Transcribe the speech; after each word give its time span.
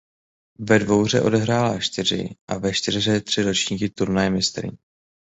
Ve 0.59 0.79
dvouhře 0.79 1.21
odehrála 1.21 1.79
čtyři 1.79 2.29
a 2.47 2.57
ve 2.57 2.73
čtyřhře 2.73 3.21
tři 3.21 3.41
ročníky 3.43 3.89
Turnaje 3.89 4.29
mistryň. 4.29 4.71